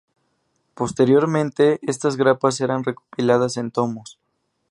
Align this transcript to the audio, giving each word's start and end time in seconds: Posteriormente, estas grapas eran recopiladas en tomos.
Posteriormente, 0.73 1.79
estas 1.83 2.17
grapas 2.17 2.59
eran 2.59 2.83
recopiladas 2.83 3.57
en 3.57 3.69
tomos. 3.69 4.17